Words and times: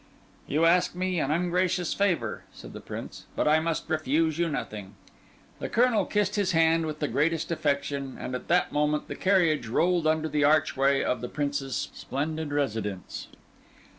"You 0.47 0.65
ask 0.65 0.95
me 0.95 1.19
an 1.19 1.29
ungracious 1.29 1.93
favour," 1.93 2.43
said 2.51 2.73
the 2.73 2.81
Prince, 2.81 3.27
"but 3.35 3.47
I 3.47 3.59
must 3.59 3.87
refuse 3.87 4.39
you 4.39 4.49
nothing." 4.49 4.95
The 5.59 5.69
Colonel 5.69 6.07
kissed 6.07 6.37
his 6.37 6.53
hand 6.53 6.87
with 6.87 6.97
the 6.97 7.07
greatest 7.07 7.51
affection; 7.51 8.17
and 8.19 8.33
at 8.33 8.47
that 8.47 8.71
moment 8.71 9.07
the 9.07 9.15
carriage 9.15 9.67
rolled 9.67 10.07
under 10.07 10.27
the 10.27 10.43
archway 10.43 11.03
of 11.03 11.21
the 11.21 11.29
Prince's 11.29 11.89
splendid 11.93 12.51
residence. 12.51 13.27